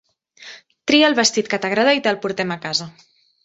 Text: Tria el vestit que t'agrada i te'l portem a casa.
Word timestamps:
Tria 0.93 1.11
el 1.11 1.19
vestit 1.21 1.53
que 1.53 1.61
t'agrada 1.67 1.95
i 2.01 2.05
te'l 2.09 2.21
portem 2.27 2.59
a 2.59 2.61
casa. 2.69 2.93